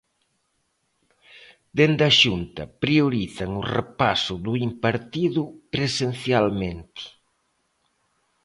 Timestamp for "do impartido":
4.45-5.43